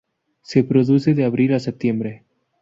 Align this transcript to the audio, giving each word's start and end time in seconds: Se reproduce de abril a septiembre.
Se 0.41 0.63
reproduce 0.63 1.13
de 1.13 1.23
abril 1.23 1.53
a 1.53 1.59
septiembre. 1.59 2.25